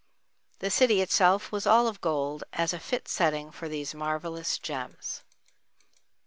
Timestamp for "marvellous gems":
3.93-5.21